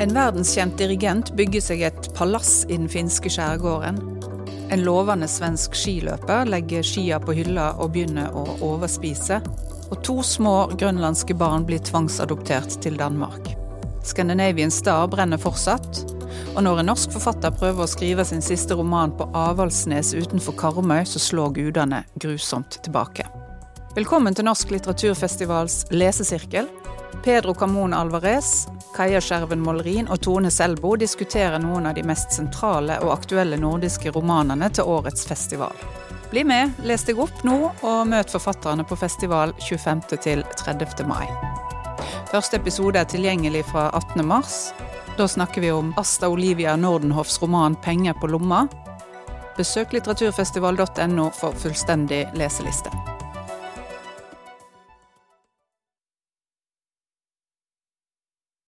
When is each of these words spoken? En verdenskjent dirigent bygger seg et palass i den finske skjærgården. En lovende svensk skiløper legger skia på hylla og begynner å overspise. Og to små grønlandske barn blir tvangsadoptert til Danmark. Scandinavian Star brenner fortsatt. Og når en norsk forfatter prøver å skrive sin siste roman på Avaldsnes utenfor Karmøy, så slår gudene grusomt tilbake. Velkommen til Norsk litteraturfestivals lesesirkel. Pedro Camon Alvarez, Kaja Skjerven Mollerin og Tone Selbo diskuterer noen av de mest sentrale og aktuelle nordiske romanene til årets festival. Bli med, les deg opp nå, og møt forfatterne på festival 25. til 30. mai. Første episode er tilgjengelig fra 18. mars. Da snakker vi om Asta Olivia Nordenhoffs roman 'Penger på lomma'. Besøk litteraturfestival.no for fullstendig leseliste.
En 0.00 0.14
verdenskjent 0.16 0.78
dirigent 0.80 1.28
bygger 1.36 1.60
seg 1.60 1.82
et 1.84 2.06
palass 2.16 2.62
i 2.70 2.78
den 2.78 2.86
finske 2.88 3.28
skjærgården. 3.28 3.98
En 4.72 4.84
lovende 4.86 5.26
svensk 5.28 5.74
skiløper 5.76 6.48
legger 6.48 6.86
skia 6.86 7.18
på 7.20 7.34
hylla 7.36 7.74
og 7.76 7.92
begynner 7.92 8.32
å 8.32 8.46
overspise. 8.64 9.42
Og 9.90 10.00
to 10.06 10.22
små 10.24 10.54
grønlandske 10.80 11.36
barn 11.36 11.66
blir 11.68 11.84
tvangsadoptert 11.84 12.78
til 12.80 12.96
Danmark. 12.96 13.52
Scandinavian 14.00 14.72
Star 14.72 15.04
brenner 15.12 15.42
fortsatt. 15.42 16.00
Og 16.54 16.64
når 16.64 16.80
en 16.80 16.92
norsk 16.94 17.12
forfatter 17.18 17.52
prøver 17.60 17.84
å 17.84 17.92
skrive 17.92 18.24
sin 18.24 18.40
siste 18.40 18.80
roman 18.80 19.12
på 19.12 19.28
Avaldsnes 19.36 20.14
utenfor 20.16 20.56
Karmøy, 20.64 21.02
så 21.04 21.20
slår 21.20 21.52
gudene 21.60 22.06
grusomt 22.16 22.80
tilbake. 22.86 23.28
Velkommen 23.98 24.32
til 24.32 24.48
Norsk 24.48 24.72
litteraturfestivals 24.72 25.82
lesesirkel. 25.92 26.72
Pedro 27.20 27.52
Camon 27.52 27.92
Alvarez, 27.92 28.64
Kaja 29.00 29.20
Skjerven 29.20 29.62
Mollerin 29.64 30.10
og 30.12 30.18
Tone 30.20 30.50
Selbo 30.52 30.90
diskuterer 31.00 31.56
noen 31.56 31.86
av 31.88 31.94
de 31.96 32.02
mest 32.04 32.34
sentrale 32.36 32.98
og 33.00 33.14
aktuelle 33.14 33.56
nordiske 33.56 34.10
romanene 34.12 34.66
til 34.76 34.90
årets 34.92 35.24
festival. 35.24 35.72
Bli 36.28 36.42
med, 36.44 36.74
les 36.84 37.06
deg 37.08 37.22
opp 37.24 37.38
nå, 37.48 37.54
og 37.80 38.10
møt 38.10 38.28
forfatterne 38.28 38.84
på 38.84 38.98
festival 39.00 39.54
25. 39.56 40.02
til 40.20 40.44
30. 40.52 41.08
mai. 41.08 41.24
Første 42.28 42.60
episode 42.60 43.00
er 43.00 43.08
tilgjengelig 43.08 43.62
fra 43.70 43.86
18. 43.88 44.20
mars. 44.20 44.58
Da 45.16 45.24
snakker 45.24 45.64
vi 45.64 45.70
om 45.72 45.94
Asta 45.96 46.28
Olivia 46.28 46.76
Nordenhoffs 46.76 47.40
roman 47.40 47.78
'Penger 47.80 48.20
på 48.20 48.28
lomma'. 48.28 48.66
Besøk 49.56 49.96
litteraturfestival.no 49.96 51.30
for 51.40 51.56
fullstendig 51.56 52.26
leseliste. 52.36 52.92